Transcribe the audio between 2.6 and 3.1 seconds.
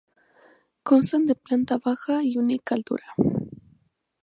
altura.